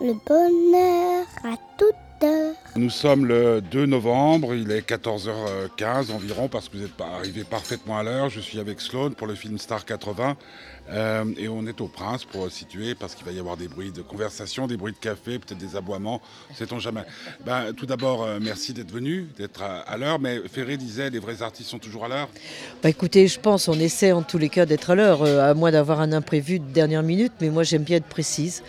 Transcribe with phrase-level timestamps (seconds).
[0.00, 2.54] le bonheur à toute heure.
[2.76, 7.98] Nous sommes le 2 novembre, il est 14h15 environ parce que vous êtes arrivé parfaitement
[7.98, 8.28] à l'heure.
[8.28, 10.36] Je suis avec Sloan pour le film Star 80
[10.90, 13.92] euh, et on est au Prince pour situer parce qu'il va y avoir des bruits
[13.92, 16.20] de conversation, des bruits de café, peut-être des aboiements,
[16.54, 17.02] sait-on jamais.
[17.44, 21.42] Ben, tout d'abord, euh, merci d'être venu, d'être à, l'heure, mais Ferré disait les vrais
[21.42, 22.28] artistes sont toujours à l'heure.
[22.82, 25.54] Bah écoutez, je pense on essaie en tous les cas d'être à l'heure, euh, à
[25.54, 28.62] moins d'avoir un imprévu de dernière minute, mais moi j'aime bien être précise.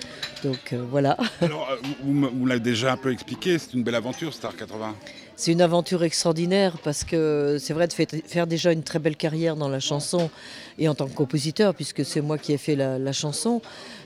[0.44, 1.18] Donc voilà.
[1.41, 1.68] Alors,
[2.04, 4.95] vous, vous l'avez déjà un peu expliqué, c'est une belle aventure Star 80
[5.40, 9.55] c'est une aventure extraordinaire parce que c'est vrai de faire déjà une très belle carrière
[9.55, 10.31] dans la chanson
[10.80, 13.62] et en tant que compositeur, puisque c'est moi qui ai fait la, chanson.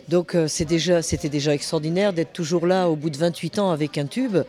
[0.09, 3.71] Donc euh, c'est déjà, c'était déjà extraordinaire d'être toujours là au bout de 28 ans
[3.71, 4.39] avec un tube.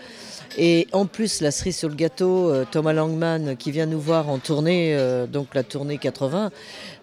[0.59, 4.29] Et en plus, la cerise sur le gâteau, euh, Thomas Langman qui vient nous voir
[4.29, 6.51] en tournée, euh, donc la tournée 80,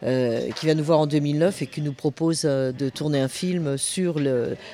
[0.02, 4.16] qui vient nous voir en 2009 et qui nous propose de tourner un film sur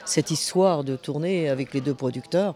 [0.05, 2.53] cette histoire de tournée avec les deux producteurs.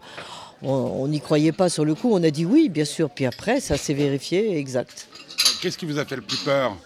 [0.62, 3.10] On n'y croyait pas sur le coup, on a dit oui, bien sûr.
[3.10, 5.08] Puis après, ça s'est vérifié, exact.
[5.60, 6.76] Qu'est-ce qui vous a fait le plus peur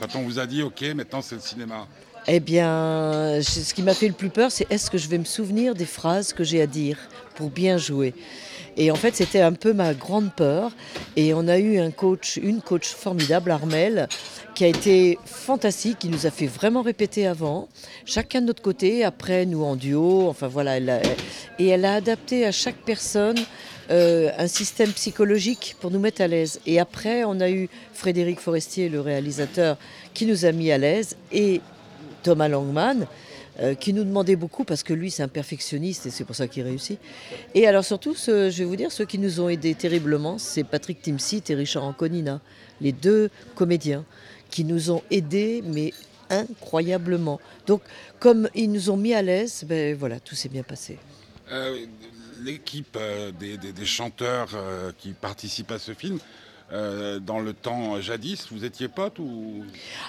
[0.00, 1.86] quand on vous a dit ok, maintenant c'est le cinéma?
[2.28, 5.24] Eh bien, ce qui m'a fait le plus peur, c'est est-ce que je vais me
[5.24, 6.98] souvenir des phrases que j'ai à dire
[7.36, 8.14] pour bien jouer?
[8.76, 10.72] Et en fait, c'était un peu ma grande peur.
[11.16, 14.08] Et on a eu un coach, une coach formidable, Armel,
[14.54, 17.68] qui a été fantastique, qui nous a fait vraiment répéter avant,
[18.04, 20.28] chacun de notre côté, après nous en duo.
[20.28, 20.78] Enfin voilà,
[21.58, 23.38] et elle a adapté à chaque personne
[23.90, 26.60] euh, un système psychologique pour nous mettre à l'aise.
[26.66, 29.76] Et après, on a eu Frédéric Forestier, le réalisateur,
[30.12, 31.60] qui nous a mis à l'aise, et
[32.22, 33.06] Thomas Langman,
[33.60, 36.46] euh, qui nous demandait beaucoup parce que lui c'est un perfectionniste et c'est pour ça
[36.46, 36.98] qu'il réussit.
[37.54, 41.00] Et alors surtout, je vais vous dire, ceux qui nous ont aidés terriblement, c'est Patrick
[41.00, 42.40] Timsit et Richard Anconina,
[42.80, 44.04] les deux comédiens
[44.50, 45.94] qui nous ont aidés, mais
[46.28, 47.40] incroyablement.
[47.66, 47.82] Donc
[48.20, 50.98] comme ils nous ont mis à l'aise, ben voilà, tout s'est bien passé.
[51.50, 51.86] Euh,
[52.42, 54.50] l'équipe euh, des, chanteurs
[54.98, 56.18] qui participent à ce film,
[56.72, 59.64] euh, dans le temps jadis Vous étiez potes ou?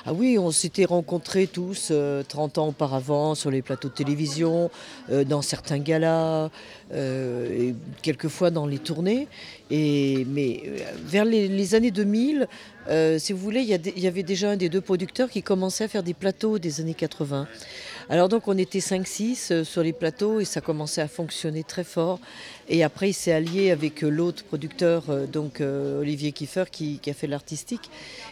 [0.08, 1.92] Ah oui, on s'était rencontrés tous
[2.28, 4.72] 30 euh, ans auparavant sur les plateaux de télévision,
[5.12, 6.50] euh, dans certains galas,
[6.92, 9.28] et quelquefois dans les tournées.
[9.70, 10.64] Et, mais
[11.06, 12.48] vers les, années 2000,
[13.20, 16.04] si vous voulez, il y, avait déjà un des deux producteurs qui commençait à faire
[16.04, 17.48] des plateaux des années 80.
[18.10, 21.84] Alors donc on était 5-6 euh, sur les plateaux et ça commençait à fonctionner très
[21.84, 22.20] fort.
[22.70, 27.14] Et après il s'est allié avec euh, l'autre producteur, euh, donc Olivier Kiefer, qui, a
[27.14, 27.90] fait l'artistique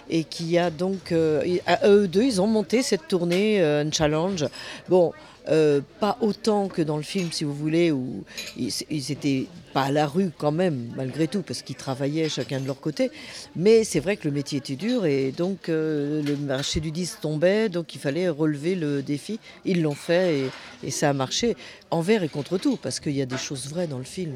[0.09, 4.45] et qui a donc, à eux deux, ils ont monté cette tournée, un challenge.
[4.89, 5.13] Bon,
[5.49, 8.23] euh, pas autant que dans le film, si vous voulez, où
[8.57, 12.59] ils, ils, étaient pas à la rue quand même, malgré tout, parce qu'ils travaillaient chacun
[12.59, 13.11] de leur côté.
[13.55, 17.19] Mais c'est vrai que le métier était dur et donc euh, le marché du disque
[17.21, 19.39] tombait, donc il fallait relever le défi.
[19.65, 20.49] Ils l'ont fait
[20.83, 21.55] et, ça a marché
[21.91, 24.35] envers et contre tout, parce qu'il y a des choses vraies dans le film.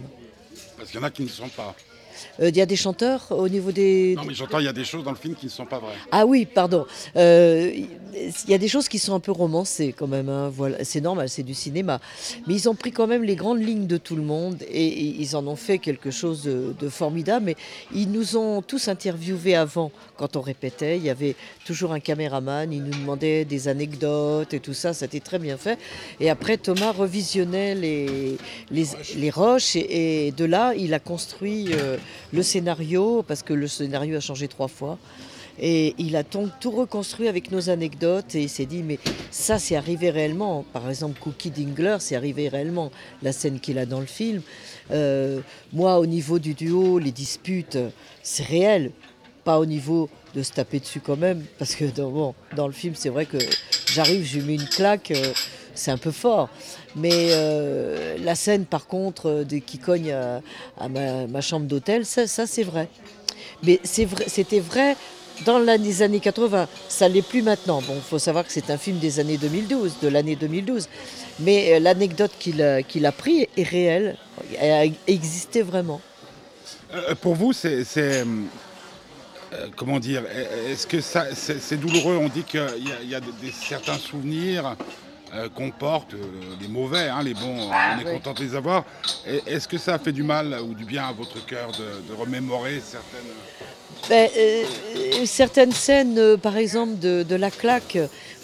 [0.77, 1.75] Parce qu'il y en a qui ne sont pas.
[2.39, 4.15] Euh, il y a des chanteurs au niveau des.
[4.15, 5.79] Non, mais j'entends, il y a des choses dans le film qui ne sont pas
[5.79, 5.93] vraies.
[6.11, 6.85] Ah oui, pardon.
[7.15, 7.71] Euh,
[8.13, 10.29] il y a des choses qui sont un peu romancées quand même.
[10.29, 10.51] Hein.
[10.53, 11.99] Voilà, c'est normal, c'est du cinéma.
[12.47, 15.35] Mais ils ont pris quand même les grandes lignes de tout le monde et, ils
[15.35, 17.45] en ont fait quelque chose de, formidable.
[17.45, 17.55] Mais
[17.93, 20.97] ils nous ont tous interviewés avant, quand on répétait.
[20.97, 24.93] Il y avait toujours un caméraman, il nous demandait des anecdotes et tout ça.
[24.93, 25.77] C'était très bien fait.
[26.19, 28.37] Et après, Thomas revisionnait les,
[28.71, 31.67] les, roches et, de là, il a construit.
[31.73, 31.97] Euh,
[32.31, 34.97] le scénario, parce que le scénario a changé trois fois.
[35.61, 38.97] Et il a tout reconstruit avec nos anecdotes et il s'est dit, mais
[39.29, 40.63] ça, c'est arrivé réellement.
[40.71, 44.41] Par exemple, Cookie Dingler, c'est arrivé réellement, la scène qu'il a dans le film.
[44.91, 45.41] Euh,
[45.73, 47.77] moi, au niveau du duo, les disputes,
[48.23, 48.91] c'est réel.
[49.43, 53.09] Pas au niveau de se taper dessus quand même, parce que dans le film, c'est
[53.09, 53.37] vrai que
[53.91, 55.11] j'arrive, je lui mets une claque.
[55.11, 55.33] Euh,
[55.79, 56.49] c'est un peu fort.
[56.95, 62.63] Mais euh, la scène, par contre, euh, qui cogne à, ma, chambre d'hôtel, ça, c'est
[62.63, 62.89] vrai.
[63.63, 64.95] Mais c'était vrai,
[65.45, 66.67] dans les années 80.
[66.89, 67.81] Ça l'est plus maintenant.
[67.81, 70.87] Bon, il faut savoir que c'est un film des années 2012, de l'année 2012.
[71.39, 74.17] Mais euh, l'anecdote qu'il a, pris est réelle,
[74.59, 76.01] elle existé vraiment.
[77.21, 77.85] pour vous, c'est
[79.75, 80.23] comment dire
[80.69, 82.17] Est-ce que c'est douloureux?
[82.17, 82.61] On dit qu'il
[83.07, 83.21] y a,
[83.53, 84.75] certains souvenirs
[85.53, 86.17] comporte euh,
[86.59, 88.85] les mauvais, hein, les bons, on est content de les avoir.
[89.25, 92.81] Est-ce que ça a fait du mal ou du bien à votre cœur de, remémorer
[92.83, 93.31] certaines...
[94.09, 94.63] Ben, euh,
[95.25, 97.97] certaines scènes, euh, par exemple, de, de la claque,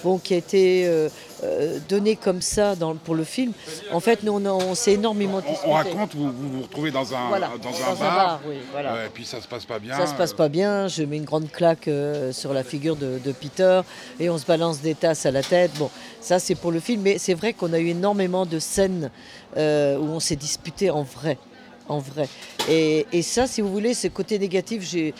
[0.03, 1.09] bon, qui a été euh,
[1.43, 3.51] euh, donnée comme ça dans, pour le film,
[3.91, 5.69] en fait, nous, on, s'est énormément On, disputé.
[5.69, 8.93] on raconte, vous, vous vous retrouvez dans un, Voilà, dans un bar, oui, voilà.
[8.93, 9.97] ouais, et puis ça se passe pas bien.
[9.97, 13.19] Ça se passe pas bien, je mets une grande claque euh, sur la figure de,
[13.23, 13.81] de Peter
[14.19, 15.71] et on se balance des tasses à la tête.
[15.77, 15.89] Bon,
[16.21, 19.11] ça c'est pour le film, mais c'est vrai qu'on a eu énormément de scènes
[19.57, 21.37] euh, où on s'est disputé en vrai.
[21.87, 22.27] En vrai.
[22.69, 25.11] Et, et ça, si vous voulez, ce côté négatif, euh,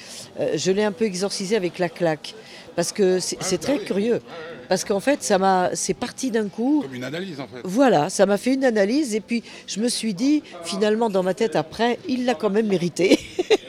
[0.56, 2.34] je l'ai un peu exorcisé avec la claque.
[2.76, 4.20] Parce que c'est, c'est très curieux.
[4.68, 6.82] Parce qu'en fait, ça m'a, c'est parti d'un coup.
[6.82, 7.62] Comme une analyse en fait.
[7.64, 11.34] Voilà, ça m'a fait une analyse et puis je me suis dit, finalement, dans ma
[11.36, 13.20] tête après, il l'a quand même mérité.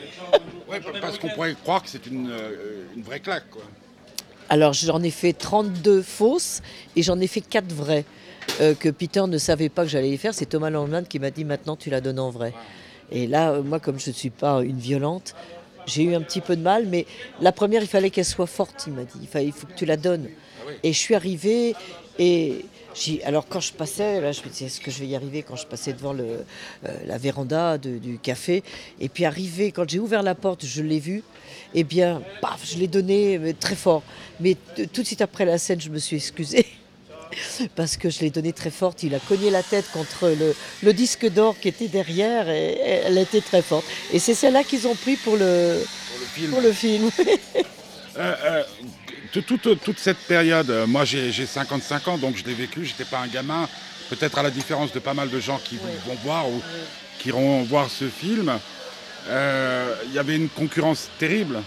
[0.69, 3.49] Ouais, parce qu'on pourrait croire que c'est une, euh, une vraie claque.
[3.49, 3.61] Quoi.
[4.49, 6.61] Alors j'en ai fait 32 fausses
[6.97, 8.03] et j'en ai fait 4 vraies.
[8.59, 10.33] euh, que Peter ne savait pas que j'allais les faire.
[10.33, 12.53] C'est Thomas Landman qui m'a dit maintenant tu la donnes en vrai.
[13.11, 15.35] Et là, euh, moi comme je ne suis pas une violente,
[15.85, 16.85] j'ai eu un petit peu de mal.
[16.87, 17.05] Mais
[17.41, 19.19] la première, il fallait qu'elle soit forte, il m'a dit.
[19.21, 20.27] Il, fallait, il faut que tu la donnes.
[20.83, 21.75] Et je suis arrivée
[22.19, 22.65] et
[23.25, 25.55] alors quand je passais, là je me disais est-ce que je vais y arriver quand
[25.55, 28.63] je passais devant le, euh, la véranda de- du café?
[28.99, 31.23] Et puis arrivé, quand j'ai ouvert la porte, je l'ai vu.
[31.75, 34.01] Eh bien, paf, je l'ai donné mais très fort.
[34.39, 34.57] Mais
[34.93, 36.65] tout de suite après la scène, je me suis excusée.
[37.75, 40.93] Parce que je l'ai donné très forte, il a cogné la tête contre le, le
[40.93, 43.85] disque d'or qui était derrière et, et elle était très forte.
[44.13, 46.51] Et c'est celle-là qu'ils ont pris pour le, Pour le film.
[46.51, 47.09] pour le film.
[48.19, 48.63] Euh, euh,
[49.85, 53.19] toute, cette période, euh, moi j'ai j'ai 55 ans, donc je l'ai vécu, j'étais pas
[53.19, 53.69] un gamin.
[54.09, 56.59] Peut-être à la différence de pas mal de gens qui vont voir ou
[57.19, 58.57] qui iront voir ce film.
[59.29, 61.57] Euh, Il y avait une concurrence terrible.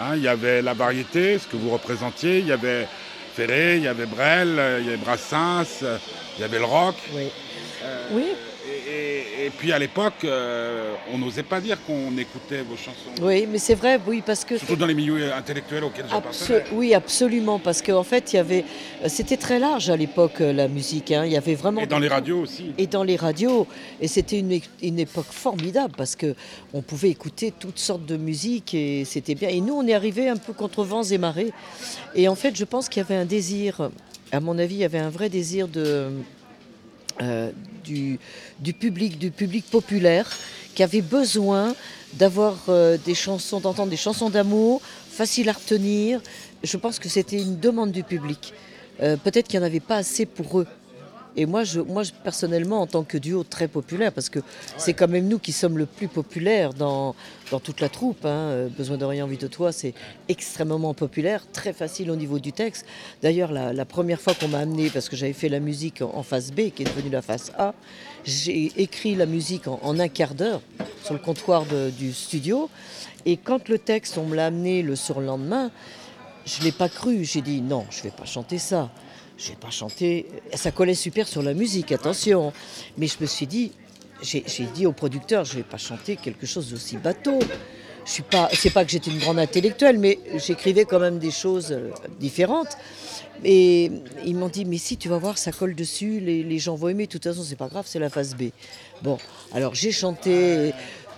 [0.00, 0.16] hein.
[0.16, 2.38] Il y avait la variété, ce que vous représentiez.
[2.38, 2.88] Il y avait
[3.38, 5.96] Ferré, il y avait Brel, euh, il y avait Brassens, euh,
[6.36, 6.96] il y avait le rock.
[7.14, 7.28] Oui.
[7.84, 8.32] Euh, Oui.
[9.36, 13.10] Et, puis à l'époque, euh, on n'osait pas dire qu'on écoutait vos chansons.
[13.22, 16.64] oui, mais c'est vrai, oui, parce que Surtout dans les milieux intellectuels auxquels Abso- j'appartenais.
[16.72, 18.64] oui, absolument, parce qu'en fait, il y avait,
[19.04, 21.12] euh, c'était très large à l'époque euh, la musique.
[21.12, 21.24] hein.
[21.24, 22.72] Il y avait vraiment Et dans les radios aussi.
[22.78, 23.66] et dans les radios.
[24.00, 26.34] Et c'était une, une époque formidable parce que
[26.72, 29.48] on pouvait écouter toutes sortes de musique et c'était bien.
[29.48, 31.52] Et nous, on est arrivé un peu contre vents et marées.
[32.14, 33.90] Et en fait, je pense qu'il y avait un désir,
[34.32, 36.10] à mon avis, il y avait un vrai désir de,
[37.20, 37.50] euh,
[37.88, 40.28] du, public, du public populaire
[40.74, 41.74] qui avait besoin
[42.14, 44.80] d'avoir euh, des chansons, d'entendre des chansons d'amour
[45.10, 46.20] faciles à retenir.
[46.62, 48.52] Je pense que c'était une demande du public.
[49.02, 50.66] Euh, Peut-être qu'il n'y en avait pas assez pour eux.
[51.40, 54.40] Et moi, je, moi personnellement, en tant que duo très populaire, parce que
[54.76, 57.14] c'est quand même nous qui sommes le plus populaire dans,
[57.52, 59.94] dans toute la troupe, hein, euh, Besoin de rien, envie de toi, c'est
[60.28, 62.86] extrêmement populaire, très facile au niveau du texte.
[63.22, 66.10] D'ailleurs, la, la première fois qu'on m'a amené, parce que j'avais fait la musique en,
[66.12, 67.72] en face B, qui est devenue la face A,
[68.24, 70.60] j'ai écrit la musique en, en un quart d'heure
[71.04, 72.68] sur le comptoir de- du studio.
[73.26, 75.70] Et quand le texte, on me l'a amené le surlendemain,
[76.46, 77.24] je ne l'ai pas cru.
[77.24, 78.90] J'ai dit non, je ne vais pas chanter ça.
[79.38, 80.26] Je vais pas chanter.
[80.54, 82.52] Ça collait super sur la musique, attention.
[82.96, 83.70] Mais je me suis dit,
[84.20, 84.42] j'ai
[84.74, 87.38] dit au producteur, je vais pas chanter quelque chose d'aussi bateau.
[88.04, 91.30] Je suis pas, c'est pas que j'étais une grande intellectuelle, mais j'écrivais quand même des
[91.30, 92.76] choses euh, différentes.
[93.44, 93.92] Et
[94.24, 97.06] ils m'ont dit, mais si tu vas voir, ça colle dessus, les, gens vont aimer.
[97.06, 98.44] De toute façon, c'est pas grave, c'est la phase B.
[99.02, 99.18] Bon,
[99.52, 100.72] alors j'ai chanté,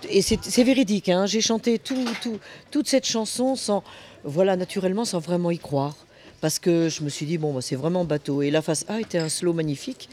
[0.09, 2.39] et c'est véridique, hein, j'ai chanté tout, tout-
[2.71, 3.83] toute cette chanson sans,
[4.25, 5.95] voilà, naturellement, sans vraiment y croire.
[6.41, 8.41] Parce que je me suis dit, bon, bah, c'est vraiment bateau.
[8.41, 10.09] Et la phase A était un slow magnifique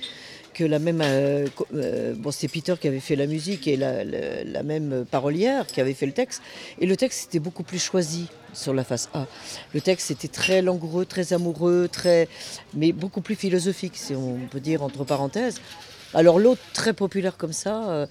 [0.54, 4.62] que la même, euh, euh, bon, c'était Peter qui avait fait la musique et la
[4.62, 6.42] même parolière qui avait fait le texte.
[6.80, 9.26] Et le texte était beaucoup plus choisi sur la face A.
[9.72, 12.28] Le texte était très langoureux, très amoureux, très,
[12.74, 15.60] mais beaucoup plus philosophique, si on peut dire entre parenthèses.
[16.14, 18.06] Alors l'autre très populaire comme ça, euh,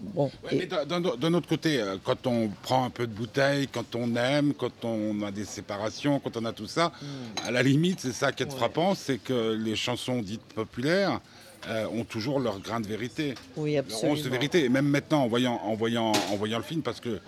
[0.00, 0.30] bon.
[0.44, 3.94] Ouais, et- mais d'un- autre côté, euh, quand on prend un peu de bouteille, quand
[3.94, 6.92] on aime, quand on a des séparations, quand on a tout ça,
[7.44, 8.50] à la limite, c'est ça qui est Hmm.
[8.50, 8.56] Ouais.
[8.56, 11.20] frappant, c'est que les chansons dites populaires
[11.68, 13.34] euh, ont toujours leur grain de vérité.
[13.56, 14.12] oui, Leur absolument.
[14.12, 14.64] once de vérité.
[14.64, 17.18] Et même maintenant, en voyant, en voyant, en voyant le film, parce que,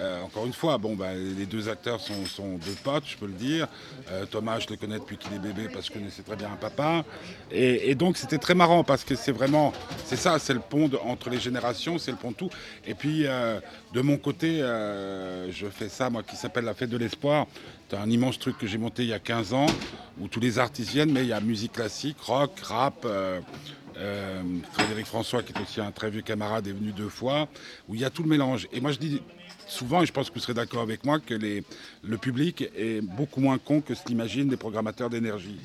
[0.00, 3.34] euh, encore une fois, bon, bah, les deux acteurs sont, deux potes, je peux le
[3.34, 3.68] dire.
[4.10, 6.50] Euh, Thomas, je le connais depuis qu'il est bébé parce que je connaissais très bien
[6.50, 7.04] un papa.
[7.50, 9.72] Et, donc, c'était très marrant parce que c'est vraiment,
[10.06, 12.50] c'est ça, c'est le pont entre les générations, c'est le pont de tout.
[12.86, 13.60] Et puis, euh,
[13.92, 17.46] de mon côté, je fais ça, moi, qui s'appelle la fête de l'espoir.
[17.90, 19.66] C'est un immense truc que j'ai monté il y a 15 ans,
[20.18, 23.06] où tous les artistes viennent, mais il y a musique classique, rock, rap.
[24.72, 27.48] Frédéric François, qui est aussi un très vieux camarade, est venu deux fois,
[27.86, 28.66] où il y a tout le mélange.
[28.72, 29.20] Et moi, je dis
[29.70, 31.64] souvent, et je pense que vous serez d'accord avec moi, que les,
[32.04, 35.58] le public est beaucoup moins con que ce qu'imaginent les programmateurs d'énergie.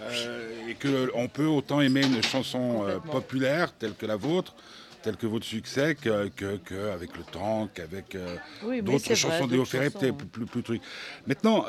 [0.00, 4.54] Euh, et qu'on peut autant aimer une chanson euh, populaire telle que la vôtre
[5.02, 9.46] tel que votre succès que, que- que avec le temps, qu'avec euh, Oui, d'autres chansons
[9.48, 10.82] de Léo Ferré, peut-être plus, plus, plus trucs.
[11.26, 11.64] Maintenant,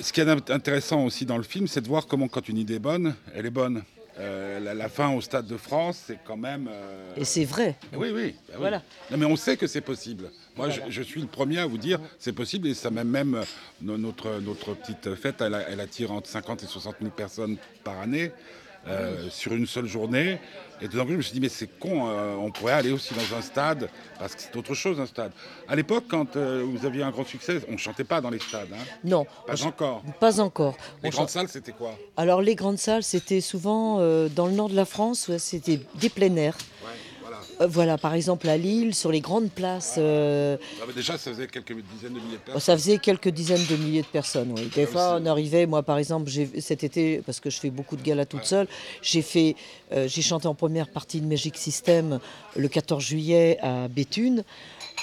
[0.00, 2.58] ce qui est int- intéressant aussi dans le film, c'est de voir comment, quand une
[2.58, 3.82] idée est bonne, elle est bonne.
[4.18, 6.70] Euh, la, la fin au Stade de France, c'est quand même.
[6.72, 7.76] euh, Et c'est vrai.
[7.92, 8.20] oui, oui, bah
[8.52, 8.54] oui.
[8.58, 8.82] Voilà.
[9.10, 10.30] Non, mais on sait que c'est possible.
[10.56, 10.90] Moi, je, Voilà.
[10.90, 13.42] je suis le premier à vous dire c'est possible et ça même même euh,
[13.82, 18.00] no- notre notre petite fête, elle, elle attire entre 50 et 60 000 personnes par
[18.00, 18.32] année
[18.88, 20.38] euh, sur une seule journée.
[20.80, 23.14] Et d'un coup, je me suis dit mais c'est con, euh, on pourrait aller aussi
[23.14, 23.88] dans un stade
[24.18, 25.32] parce que c'est autre chose un stade.
[25.68, 28.68] À l'époque, quand euh, vous aviez un grand succès, on chantait pas dans les stades,
[28.72, 28.84] hein.
[29.02, 30.02] Non, pas encore.
[30.20, 30.76] pas encore.
[31.02, 31.96] Les On grandes salles, c'était quoi?
[32.16, 33.96] Alors les grandes salles, c'était souvent
[34.28, 36.56] dans le nord de la France, c'était des plein air.
[36.84, 36.90] Ouais,
[37.58, 37.64] voilà.
[37.64, 41.30] Euh, voilà, par exemple à Lille, sur les grandes places, euh, Ah, mais déjà, ça
[41.30, 42.60] faisait quelques dizaines de milliers de personnes.
[42.60, 44.52] ça faisait quelques dizaines de milliers de personnes.
[44.56, 44.68] Oui.
[44.74, 47.96] Des Ah, fois, on arrivait, moi par exemple, cet été, parce que je fais beaucoup
[47.96, 48.68] de galas toute seule,
[49.02, 49.56] j'ai fait,
[49.92, 52.18] euh, j'ai chanté en première partie de Magic System
[52.56, 54.44] le 14 juillet à Béthune.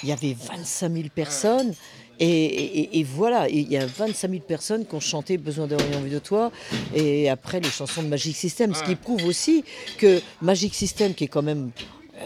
[0.02, 1.74] Il y avait 25 000 personnes.
[2.20, 5.74] Et, et- et voilà, il y a 25 000 personnes qui ont chanté Besoin de
[5.74, 6.52] rien envie de toi,
[6.94, 9.64] et après les chansons de Magic System, ce qui prouve aussi
[9.98, 11.72] que Magic System, qui est quand même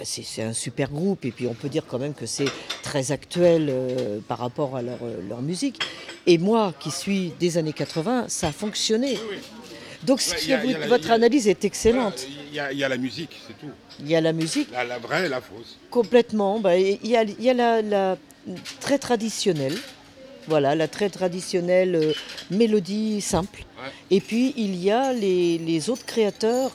[0.04, 2.48] c'est c'est un super groupe et puis on peut dire quand même que c'est
[2.82, 5.80] très actuel euh, par rapport à leur, euh, leur musique.
[6.26, 9.18] Et moi qui suis des années 80, ça a fonctionné.
[10.04, 12.26] Donc ce qui a- est- a votre a- analyse est excellente.
[12.50, 13.72] Il y, a- il y a la musique, c'est tout.
[14.00, 15.76] Il y a la musique La, la vraie et la fausse.
[15.90, 16.60] complètement.
[16.60, 18.16] bah, il y a, y la, la
[18.80, 19.74] très traditionnelle.
[20.46, 22.12] Voilà, la très traditionnelle euh,
[22.50, 23.64] mélodie simple.
[23.82, 23.90] Ouais.
[24.10, 26.72] Et puis il y a les, les autres créateurs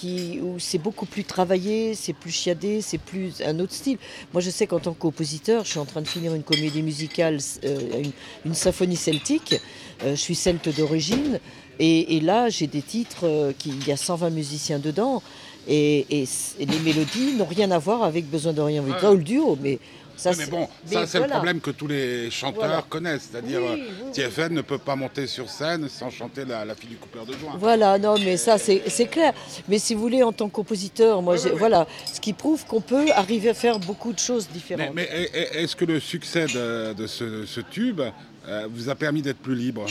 [0.00, 3.98] qui, où c'est beaucoup plus travaillé, c'est plus chiadé, c'est plus un autre style.
[4.32, 7.38] Moi je sais qu'en tant qu'oppositeur, je suis en train de finir une comédie musicale,
[7.64, 8.12] euh, une,
[8.46, 9.56] une symphonie celtique.
[10.02, 11.38] Euh, je suis celte d'origine.
[11.78, 15.22] Et, et là j'ai des titres, euh, qui, il y a 120 musiciens dedans.
[15.68, 16.26] Et, et
[16.58, 19.58] les mélodies n'ont rien à voir avec Besoin de rien, ou le duo.
[19.60, 19.78] Mais
[20.16, 22.82] ça, Oui, mais bon, ça c'est le problème que tous les chanteurs Voilà.
[22.88, 23.28] connaissent.
[23.30, 26.74] C'est-à-dire, Oui, euh, oui, TFN ne peut pas monter sur scène sans chanter la, la
[26.74, 27.54] fille du coupeur de joint.
[27.58, 29.32] Voilà, non, mais ça, c'est clair.
[29.68, 33.10] Mais si vous voulez, en tant que compositeur, moi, voilà, ce qui prouve qu'on peut
[33.12, 34.90] arriver à faire beaucoup de choses différentes.
[34.94, 38.00] mais est- est- est-ce que le succès de, de ce, ce tube
[38.48, 39.86] euh, vous a permis d'être plus libre?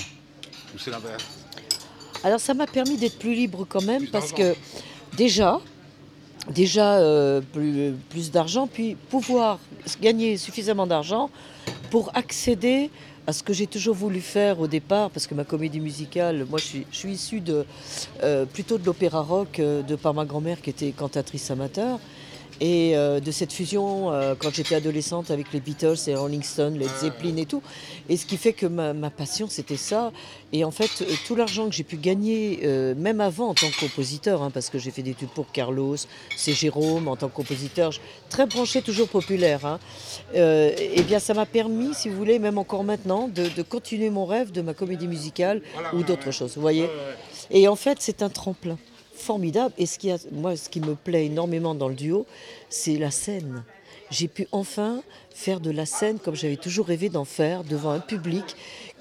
[0.76, 1.24] Ou c'est l'inverse?
[2.24, 4.54] Alors, ça m'a permis d'être plus libre quand même, parce que
[5.16, 5.60] déjà,
[6.50, 9.60] déjà euh, plus, plus d'argent, puis pouvoir
[10.02, 11.30] gagner suffisamment d'argent
[11.90, 12.90] pour accéder
[13.28, 16.58] à ce que j'ai toujours voulu faire au départ, parce que ma comédie musicale, moi
[16.60, 17.44] je suis, issue
[18.24, 22.00] euh, plutôt de l'opéra rock euh, de par ma grand-mère qui était cantatrice amateur.
[22.62, 26.78] Et euh, de cette fusion, euh, quand j'étais adolescente, avec les Beatles et Rolling Stones,
[26.78, 27.62] Led Zeppelin et tout.
[28.10, 30.12] Et ce qui fait que ma, ma passion, c'était ça.
[30.52, 33.70] Et en fait, euh, tout l'argent que j'ai pu gagner, euh, même avant en tant
[33.70, 35.96] que compositeur, hein, parce que j'ai fait des tubes pour Carlos,
[36.36, 37.94] c'est Jérôme, en tant que compositeur,
[38.30, 39.66] très branché, toujours populaire.
[39.66, 39.80] Hein,
[40.36, 44.10] euh, eh bien, ça m'a permis, si vous voulez, même encore maintenant, de, de continuer
[44.10, 45.62] mon rêve de ma comédie musicale
[45.94, 46.56] ou d'autres choses.
[46.56, 46.90] Vous voyez
[47.52, 48.78] et en fait, c'est un tremplin
[49.20, 49.74] formidable.
[49.78, 52.26] Et ce qui moi, ce qui me plaît énormément dans le duo,
[52.70, 53.64] c'est la scène.
[54.12, 58.00] J'ai pu enfin faire de la scène comme j'avais toujours rêvé d'en faire devant un
[58.00, 58.44] public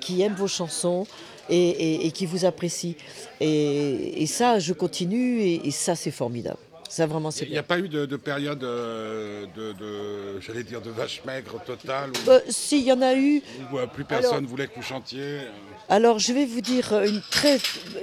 [0.00, 1.06] qui aime vos chansons
[1.48, 2.96] et, qui vous apprécie.
[3.40, 6.58] Et, ça, je continue et ça, c'est formidable.
[6.88, 10.62] Ça, vraiment, c'est Il n'y a pas eu de, de période euh, de, de- j'allais
[10.62, 13.42] dire, de vache maigre totale où, Euh, S'il y en a eu,
[13.73, 15.50] où, euh, plus personne Alors- voulait que vous chantiez euh,
[15.90, 17.59] Alors, je vais vous dire euh, une très.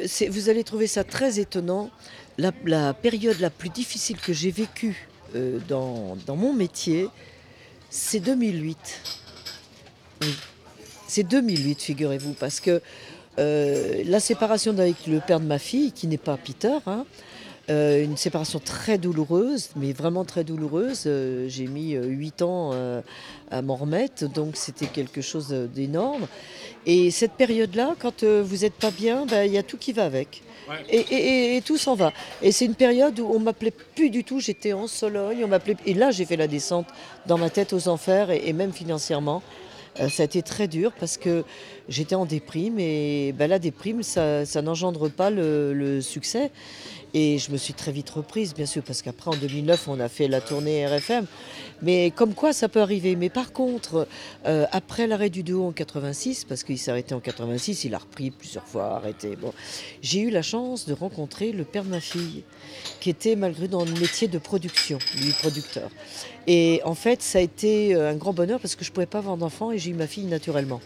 [0.06, 1.90] c'est- Vous allez trouver ça très étonnant.
[2.38, 7.08] La, la période la plus difficile que j'ai vécue euh, dans, dans mon métier,
[7.90, 8.78] c'est 2008.
[10.22, 10.36] Oui.
[11.08, 12.82] C'est 2008, figurez-vous, parce que
[13.40, 17.06] euh, la séparation avec le père de ma fille, qui n'est pas Peter, hein,
[17.70, 21.04] euh, une séparation très douloureuse, mais vraiment très douloureuse.
[21.08, 23.02] Euh, j'ai mis 8 ans euh,
[23.52, 26.28] à m'en remettre, donc c'était quelque chose euh, d'énorme.
[26.86, 29.94] Et cette période-là, quand euh, vous n'êtes pas bien, ben, il y a tout qui
[29.94, 30.44] va avec.
[30.70, 30.76] Ouais.
[30.90, 32.12] Et, et- et- et tout s'en va.
[32.42, 34.40] Et c'est une période où on m'appelait plus du tout.
[34.40, 35.78] J'étais en Sologne, on m'appelait.
[35.86, 36.88] Et là, j'ai fait la descente
[37.28, 39.42] dans ma tête aux enfers et, même financièrement.
[40.00, 41.44] Euh, ça a été très dur parce que
[41.90, 46.52] j'étais en déprime et ben, la déprime, ça, n'engendre pas le, le succès.
[47.18, 50.10] Et je me suis très vite reprise, bien sûr, parce qu'après, en 2009, on a
[50.10, 51.26] fait la tournée RFM.
[51.82, 53.16] Mais comme quoi, ça peut arriver.
[53.16, 54.06] Mais par contre,
[54.46, 58.00] euh, après l'arrêt du duo en 86, parce qu'il s'est arrêté en 86, il a
[58.00, 59.38] repris plusieurs fois, arrêté.
[59.38, 59.54] Bon,
[60.02, 62.44] j'ai eu la chance de rencontrer le père de ma fille,
[63.00, 65.90] qui était malgré dans le métier de production, lui producteur.
[66.48, 69.06] Et en fait, ça a été euh, un grand bonheur parce que je ne pouvais
[69.06, 70.82] pas avoir d'enfant et j'ai eu ma fille naturellement.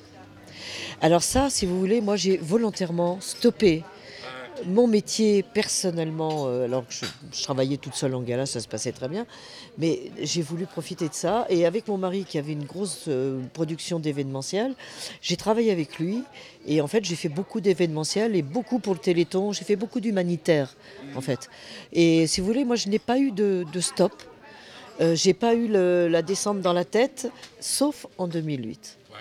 [1.01, 3.83] Alors ça, si vous voulez, moi j'ai volontairement stoppé
[4.65, 8.91] mon métier personnellement, euh, alors que je, travaillais toute seule en gala, ça se passait
[8.91, 9.25] très bien,
[9.77, 11.45] mais j'ai voulu profiter de ça.
[11.49, 14.75] Et avec mon mari qui avait une grosse euh, production d'événementiel,
[15.21, 16.23] j'ai travaillé avec lui.
[16.67, 19.51] Et en fait, j'ai fait beaucoup d'événementiel et beaucoup pour le Téléthon.
[19.53, 20.75] J'ai fait beaucoup d'humanitaire,
[21.15, 21.49] en fait.
[21.93, 24.11] Et si vous voulez, moi, je n'ai pas eu de, stop.
[25.01, 29.15] Euh, j'ai pas eu la descente dans la tête, sauf en 2008, Ouais.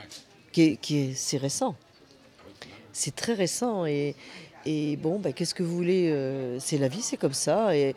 [1.14, 1.74] C'est récent.
[2.92, 4.14] C'est très récent et,
[4.96, 7.76] bon, bah, qu'est-ce que vous voulez euh, C'est la vie, c'est comme ça.
[7.76, 7.94] Et,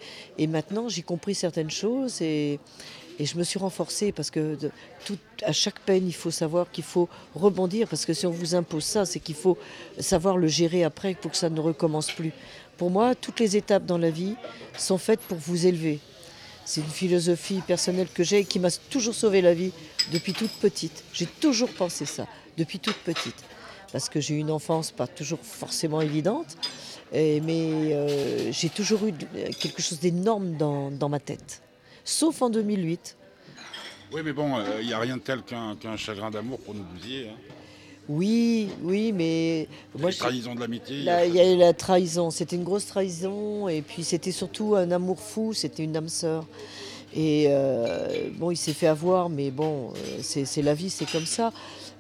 [0.48, 2.60] maintenant, j'ai compris certaines choses et,
[3.20, 4.58] je me suis renforcée parce que
[5.44, 8.84] à chaque peine, il faut savoir qu'il faut rebondir parce que si on vous impose
[8.84, 9.60] ça, c'est qu'il faut
[10.00, 12.32] savoir le gérer après pour que ça ne recommence plus.
[12.78, 14.34] Pour moi, toutes les étapes dans la vie
[14.76, 16.00] sont faites pour vous élever.
[16.66, 19.72] C'est une philosophie personnelle que j'ai et qui m'a toujours sauvé la vie
[20.12, 21.04] depuis toute petite.
[21.14, 22.28] J'ai toujours pensé ça,
[22.58, 23.36] depuis toute petite.
[23.92, 26.58] Parce que j'ai eu une enfance pas toujours forcément évidente,
[27.12, 29.14] et- mais euh, j'ai toujours eu
[29.60, 31.62] quelque chose d'énorme dans, dans ma tête.
[32.06, 33.18] Sauf en 2008.
[34.14, 36.84] Oui, mais bon, il n'y a rien de tel qu'un qu'un chagrin d'amour pour nous
[36.84, 37.30] bousiller.
[37.30, 37.36] Hein.
[38.10, 39.68] Oui, oui, mais
[39.98, 41.04] moi, Les je- trahisons de l'amitié.
[41.04, 42.30] Là, il y a eu la trahison.
[42.32, 43.70] C'était une grosse trahison.
[43.70, 45.54] Et puis, c'était surtout un amour fou.
[45.54, 46.46] C'était une âme sœur.
[47.16, 51.10] Et euh, bon, il s'est fait avoir, mais bon, euh, c'est c'est la vie, c'est
[51.10, 51.54] comme ça.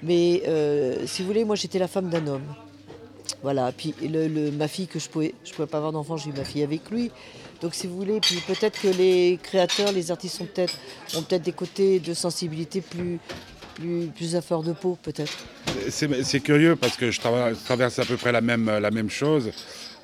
[0.03, 2.46] Mais euh, si vous voulez, moi, j'étais la femme d'un homme.
[3.43, 3.72] Voilà.
[3.72, 3.93] Puis,
[4.58, 6.89] ma fille, que je pouvais, je pouvais pas avoir d'enfant, j'ai eu ma fille avec
[6.89, 7.12] lui.
[7.62, 10.46] Donc, si vous voulez, puis peut-être que les créateurs, les artistes ont
[11.22, 13.20] peut-être des côtés de sensibilité plus,
[14.15, 15.34] plus, à fleur de peau, peut-être.
[15.89, 19.51] C'est curieux parce que je traverse à peu près la même, la même chose.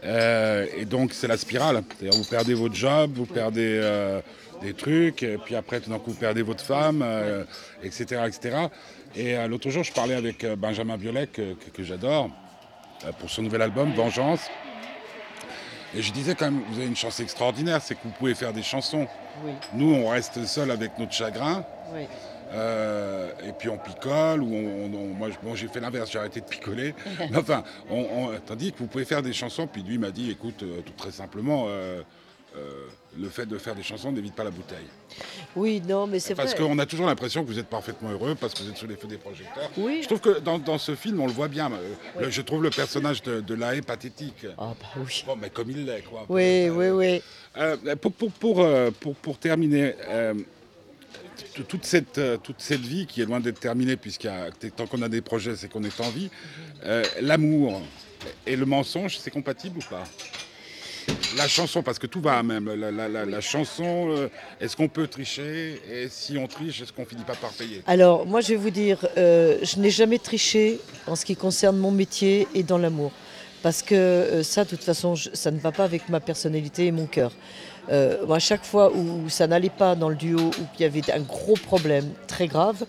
[0.04, 1.84] Euh, et donc, c'est la spirale.
[2.12, 4.22] Vous perdez votre job, vous perdez euh,
[4.62, 7.44] des trucs, et puis après, tout d'un coup, vous perdez votre femme, euh,
[7.84, 8.58] etc., etc.
[9.16, 12.30] Et euh, l'autre jour, je parlais avec euh, Benjamin Biolay, que, que- que j'adore,
[13.20, 14.42] pour son nouvel album, Vengeance.
[15.96, 18.52] Et je disais quand même, vous avez une chance extraordinaire, c'est que vous pouvez faire
[18.54, 19.08] des chansons.
[19.46, 21.64] Oui, Nous, on reste seul avec notre chagrin.
[21.94, 22.02] oui.
[22.54, 26.40] Euh, et puis on picole, ou on, on- moi bon, j'ai fait l'inverse, j'ai arrêté
[26.40, 26.96] de picoler.
[27.30, 27.62] Mais enfin,
[27.92, 31.12] on, tandis que vous pouvez faire des chansons, puis lui m'a dit, écoute, tout très
[31.12, 32.02] simplement, euh,
[32.58, 32.88] euh,
[33.20, 34.86] le fait de faire des chansons n'évite pas la bouteille.
[35.56, 36.44] Oui, non, mais c'est vrai.
[36.46, 38.88] Parce qu'on a toujours l'impression que vous êtes parfaitement heureux, parce que vous êtes sous
[38.88, 39.70] les feux des projecteurs.
[39.78, 40.00] Oui.
[40.02, 41.72] Je trouve que dans, dans ce film, on le voit bien.
[41.72, 44.46] euh, le- je trouve le personnage de, de Lahaye pathétique.
[44.58, 45.24] Ah bah oui.
[45.26, 46.26] Bon, mais comme il l'est, quoi.
[46.30, 47.22] Oui, Euh, oui, oui.
[47.58, 48.68] euh, pour, pour, pour,
[49.00, 49.96] pour- pour terminer,
[51.68, 54.32] toute, cette, toute cette vie qui est loin d'être terminée, puisqu'il
[54.76, 56.30] tant qu'on a des projets, c'est qu'on est en vie,
[57.22, 57.82] l'amour
[58.46, 60.04] et le mensonge, c'est compatible ou pas?
[61.38, 62.74] La chanson, parce que tout va à même.
[62.74, 64.28] La, la- la- la chanson, euh,
[64.60, 65.80] est-ce qu'on peut tricher?
[65.92, 67.84] Et si on triche, est-ce qu'on finit pas par payer?
[67.86, 71.78] Alors, moi, je vais vous dire, euh, je n'ai jamais triché en ce qui concerne
[71.78, 73.12] mon métier et dans l'amour.
[73.62, 76.88] Parce que euh, ça, de toute façon, je- ça ne va pas avec ma personnalité
[76.88, 77.32] et mon cœur.
[77.90, 81.22] À chaque fois où ça n'allait pas dans le duo, où il y avait un
[81.22, 82.86] gros problème très grave,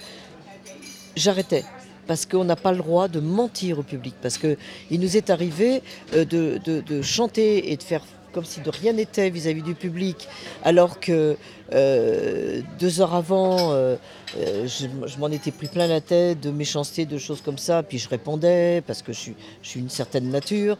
[1.14, 1.64] j'arrêtais.
[2.08, 4.14] Parce qu'on n'a pas le droit de mentir au public.
[4.20, 4.56] Parce qu'il
[4.90, 5.82] nous est arrivé
[6.12, 10.28] de, de- de chanter et de faire comme si de rien n'était vis-à-vis du public,
[10.64, 11.36] alors que
[11.74, 13.96] euh, deux heures avant, euh,
[14.38, 17.98] euh, je, m'en étais pris plein la tête de méchanceté, de choses comme ça, puis
[17.98, 20.78] je répondais parce que je suis, une certaine nature.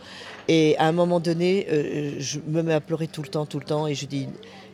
[0.49, 1.67] Et à un moment donné,
[2.19, 4.29] je me mets à pleurer tout le temps, tout le temps, et je dis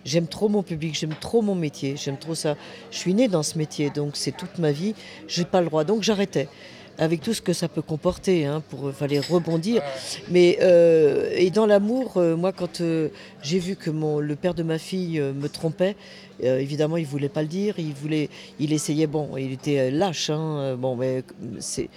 [0.04, 2.56] J'aime trop mon public, j'aime trop mon métier, j'aime trop ça.
[2.90, 4.94] Je suis née dans ce métier, donc c'est toute ma vie.
[5.28, 6.48] J'ai pas le droit, donc j'arrêtais.
[6.96, 9.82] Avec tout ce que ça peut comporter, hein, pour fallait rebondir.
[10.30, 13.08] Mais euh, et dans l'amour, euh, moi, quand euh,
[13.42, 15.96] j'ai vu que mon, le père de ma fille euh, me trompait,
[16.44, 17.74] euh, évidemment, il voulait pas le dire.
[17.78, 18.28] Il voulait,
[18.60, 19.08] il essayait.
[19.08, 20.30] Bon, il était euh, lâche.
[20.30, 21.24] Hein, euh, bon, mais
[21.58, 21.90] c'est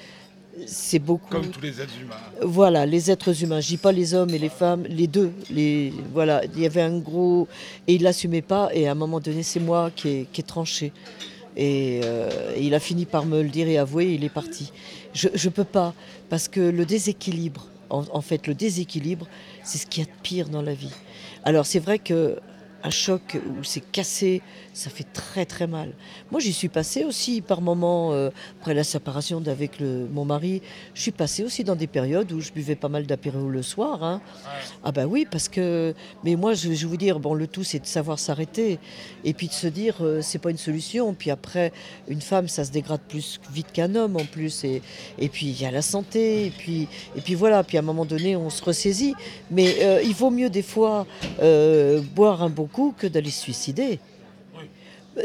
[0.65, 1.29] c'est beaucoup.
[1.29, 2.15] Comme tous les êtres humains.
[2.41, 3.59] Voilà, les êtres humains.
[3.59, 5.31] Je dis pas les hommes et les femmes, les deux.
[5.51, 7.47] Les, voilà, il y avait un gros.
[7.87, 8.71] Et il l'assumait pas.
[8.73, 10.91] Et à un moment donné, c'est moi qui ai, qui ai tranché.
[11.57, 14.71] Et, euh, il a fini par me le dire et avouer, il est parti.
[15.13, 15.93] Je ne peux pas,
[16.29, 19.27] parce que le déséquilibre, en, en fait, le déséquilibre,
[19.63, 20.93] c'est ce qu'il y a de pire dans la vie.
[21.43, 22.37] Alors c'est vrai que
[22.83, 24.41] un choc où c'est cassé,
[24.77, 25.93] ça fait très très mal.
[26.31, 28.29] Moi j'y suis passée aussi par moments, euh,
[28.61, 30.61] après la séparation d'avec mon mari,
[30.93, 34.03] je suis passée aussi dans des périodes où je buvais pas mal d'apéro le soir.
[34.03, 34.21] hein.
[34.83, 35.95] Ah bah oui, parce que...
[36.23, 38.79] Mais moi je, vais vous dire, bon le tout c'est de savoir s'arrêter
[39.25, 41.15] et puis de se dire euh, c'est pas une solution.
[41.15, 41.73] Puis après,
[42.07, 44.63] une femme ça se dégrade plus vite qu'un homme en plus.
[44.63, 44.83] Et,
[45.17, 47.83] et puis il y a la santé, et puis, et puis voilà, puis à un
[47.83, 49.15] moment donné on se ressaisit.
[49.49, 51.07] Mais euh, il vaut mieux des fois
[52.15, 53.99] boire un bon coup que d'aller se suicider.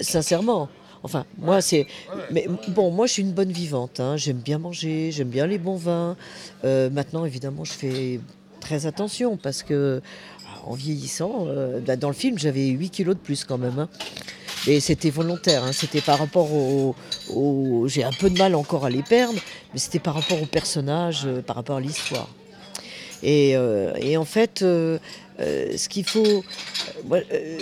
[0.00, 0.68] Sincèrement.
[1.05, 1.87] Enfin, moi, c'est.
[2.31, 3.98] Mais bon, moi, je suis une bonne vivante.
[4.00, 4.16] hein.
[4.16, 6.16] J'aime bien manger, j'aime bien les bons vins.
[6.64, 8.20] Euh, maintenant, évidemment, je fais
[8.61, 10.00] très attention parce que
[10.64, 13.78] en vieillissant, euh, bah, dans le film, j'avais 8 kilos de plus quand même.
[13.81, 13.88] hein.
[14.68, 16.94] Et c'était volontaire, hein, c'était par rapport au...
[17.35, 19.40] au- J'ai un peu de mal encore à les perdre,
[19.72, 22.28] mais c'était par rapport au personnage, euh, par rapport à l'histoire.
[23.24, 24.98] Et, euh, et en fait, euh,
[25.42, 26.44] euh, ce qu'il faut...
[27.11, 27.59] euh, euh,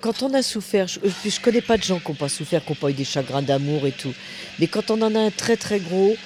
[0.00, 2.70] quand on a souffert, je ne connais pas de gens qui n'ont pas souffert, qui
[2.70, 4.14] n'ont pas eu des chagrins d'amour et tout,
[4.58, 6.16] mais quand on en a un très très gros,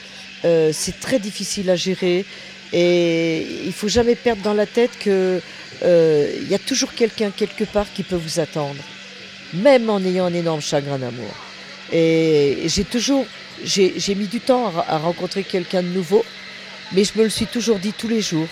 [0.42, 2.24] c'est très difficile à gérer.
[2.72, 5.40] Et il faut jamais perdre dans la tête que
[5.82, 8.82] euh, il y a toujours quelqu'un quelque part qui peut vous attendre,
[9.54, 11.34] même en ayant un énorme chagrin d'amour.
[11.92, 13.26] Et j'ai toujours,
[13.64, 16.24] j'ai mis du temps à rencontrer quelqu'un de nouveau,
[16.92, 18.46] mais je me le suis toujours dit tous les jours.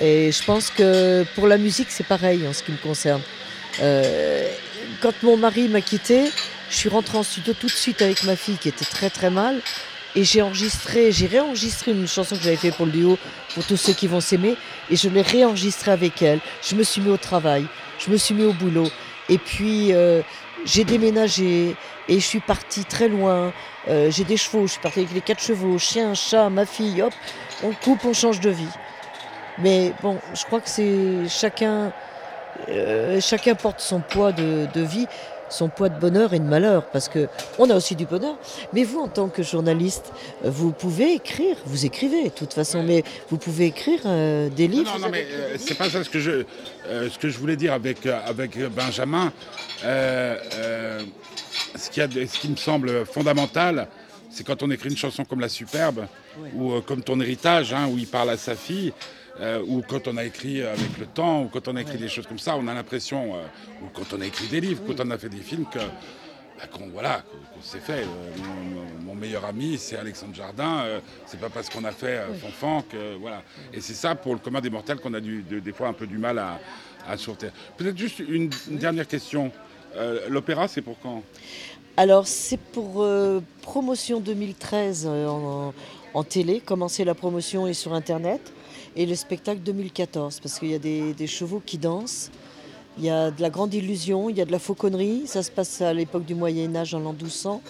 [0.00, 3.22] Et je pense que pour la musique, c'est pareil en ce qui me concerne.
[3.80, 4.50] Euh,
[5.00, 6.30] quand mon mari m'a quitté,
[6.70, 9.30] je suis rentrée en studio tout de suite avec ma fille qui était très très
[9.30, 9.60] mal.
[10.14, 13.18] Et j'ai enregistré, j'ai réenregistré une chanson que j'avais fait pour le duo,
[13.54, 14.56] pour tous ceux qui vont s'aimer,
[14.88, 16.40] et je l'ai réenregistrée avec elle.
[16.62, 17.66] Je me suis mis au travail,
[17.98, 18.88] je me suis mis au boulot,
[19.28, 20.22] et puis euh,
[20.64, 21.76] j'ai déménagé
[22.08, 23.52] et je suis partie très loin.
[23.88, 27.02] Euh, j'ai des chevaux, je suis partie avec les quatre chevaux, chien, chat, ma fille,
[27.02, 27.12] hop,
[27.62, 28.64] on coupe, on change de vie.
[29.58, 31.92] Mais bon, je crois que c'est chacun,
[32.68, 35.06] euh, chacun porte son poids de, de vie,
[35.48, 38.36] son poids de bonheur et de malheur, parce que on a aussi du bonheur.
[38.72, 43.04] Mais vous, en tant que journaliste, vous pouvez écrire, vous écrivez de toute façon, mais
[43.30, 44.92] vous pouvez écrire euh, des livres.
[44.94, 46.44] Non, non, mais euh, c'est pas ça ce que je,
[46.88, 49.32] euh, ce que je voulais dire avec, avec Benjamin.
[51.78, 53.88] Ce, qui a ce qui me semble fondamental,
[54.30, 56.06] c'est quand on écrit une chanson comme La Superbe,
[56.54, 58.92] ou euh, comme Ton héritage, hein, où il parle à sa fille,
[59.40, 62.08] euh, ou quand on a écrit avec le temps, ou quand on a écrit des
[62.08, 63.42] choses comme ça, on a l'impression, euh,
[63.82, 66.66] ou quand on a écrit des livres, quand on a fait des films, que bah,
[66.72, 67.22] qu'on voilà,
[67.54, 68.02] qu'on s'est fait.
[68.02, 68.06] Euh,
[69.04, 70.80] mon, meilleur ami, c'est Alexandre Jardin.
[70.84, 73.42] Euh, c'est pas parce qu'on a fait euh, Fanfan que voilà.
[73.72, 75.94] Et c'est ça pour le commun des mortels qu'on a du, de- des fois un
[75.94, 76.60] peu du mal à,
[77.08, 77.48] à surter.
[77.78, 79.50] Peut-être juste une, une dernière question.
[80.28, 81.22] L'opéra, c'est pour quand?
[81.96, 83.06] Alors, c'est pour
[83.62, 85.72] promotion 2013 euh, en,
[86.12, 88.52] en télé, commencer la promotion et sur Internet,
[88.96, 92.30] et le spectacle 2014, parce qu'il y a des, chevaux qui dansent,
[92.98, 95.50] il y a de la grande illusion, il y a de la fauconnerie, ça se
[95.50, 97.60] passe à l'époque du Moyen Âge en l'an 1200,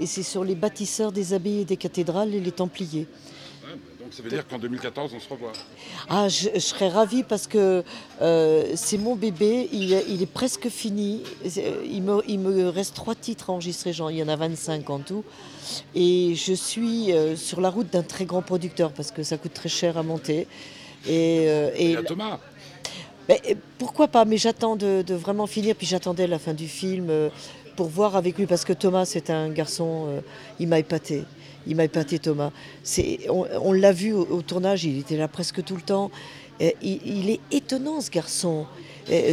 [0.00, 3.06] et c'est sur les bâtisseurs des abbayes et des cathédrales et les Templiers.
[4.12, 5.52] Donc ça veut dire qu'en 2014, on se revoit.
[6.10, 7.82] Ah, je, je serais ravie parce que
[8.20, 11.22] euh, c'est mon bébé, il, est- il est presque fini.
[11.48, 14.36] C'est- Il me, il me reste trois titres à enregistrer, genre, il y en a
[14.36, 15.24] 25 en tout.
[15.94, 19.54] Et je suis euh, sur la route d'un très grand producteur parce que ça coûte
[19.54, 20.46] très cher à monter.
[21.08, 22.38] Et, euh, et Thomas.
[23.28, 26.68] ben, euh, pourquoi pas, mais j'attends de, de vraiment finir, puis j'attendais la fin du
[26.68, 27.30] film euh,
[27.76, 30.20] pour voir avec lui, parce que Thomas, c'est un garçon, euh,
[30.58, 31.24] il m'a épaté.
[31.66, 32.50] Il m'a épaté, Thomas.
[33.28, 36.10] On on l'a vu au, tournage, il était là presque tout le temps.
[36.82, 38.66] Il, est étonnant, ce garçon.
[39.10, 39.32] Et,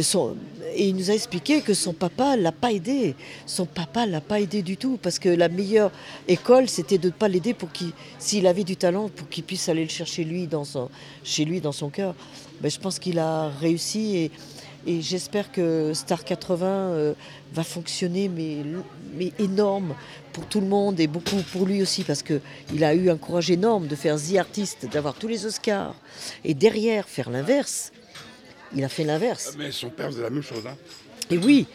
[0.76, 3.14] il nous a expliqué que son papa l'a pas aidé.
[3.46, 5.90] Son papa l'a pas aidé du tout, parce que la meilleure
[6.28, 9.68] école, c'était de ne pas l'aider pour qu'il, s'il avait du talent, pour qu'il puisse
[9.68, 10.88] aller le chercher lui dans son,
[11.24, 12.14] chez lui, dans son cœur.
[12.60, 14.30] Ben, je pense qu'il a réussi
[14.86, 17.14] et j'espère que Star 80 euh,
[17.52, 18.58] va fonctionner, mais,
[19.14, 19.94] mais énorme
[20.32, 23.50] pour tout le monde et beaucoup pour lui aussi, parce qu'il a eu un courage
[23.50, 25.94] énorme de faire The Artist, d'avoir tous les Oscars,
[26.44, 27.92] et derrière faire l'inverse.
[28.74, 29.54] Il a fait l'inverse.
[29.58, 30.64] Mais son père faisait la même chose.
[30.66, 30.76] hein.
[31.30, 31.66] Et oui.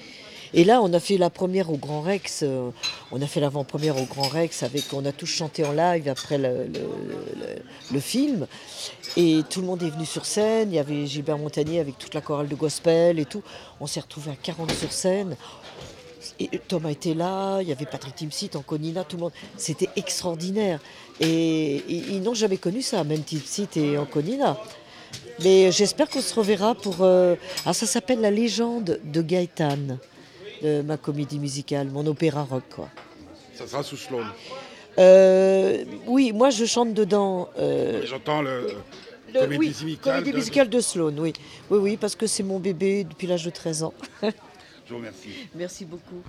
[0.58, 2.39] Et là, on a fait la première au Grand Rex.
[2.44, 2.70] euh,
[3.12, 4.86] on a fait l'avant-première au Grand Rex avec.
[4.94, 8.48] On a tous chanté en live après le, film.
[9.18, 10.72] Et tout le monde est venu sur scène.
[10.72, 13.44] Il y avait Gilbert Montagnier avec toute la chorale de gospel et tout.
[13.82, 15.36] On s'est retrouvés à 40 sur scène.
[16.39, 19.34] Et Thomas était là, il y avait Patrick Timsit, Anconina, tout le monde.
[19.58, 20.80] C'était extraordinaire.
[21.20, 24.58] Et, ils n'ont jamais connu ça, même Timsit et Anconina.
[25.44, 26.98] Mais j'espère qu'on se reverra pour.
[27.02, 29.98] euh, Ah, ça s'appelle La légende de Gaëtan,
[30.62, 32.89] de ma comédie musicale, mon opéra rock, quoi.
[33.54, 34.26] Ça sera sous Sloan.
[34.98, 37.50] Euh, oui, moi je chante dedans.
[37.60, 38.68] euh, J'entends le,
[39.34, 40.24] le- comédie oui, musicale.
[40.24, 41.34] comédie de- de Sloan, oui.
[41.70, 43.94] Oui, oui, parce que c'est mon bébé depuis l'âge de 13 ans.
[44.24, 44.30] Je
[44.89, 45.30] vous remercie.
[45.56, 46.22] Merci beaucoup.